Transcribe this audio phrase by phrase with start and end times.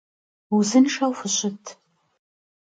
[0.51, 1.65] Vuzınşşeu fışıt!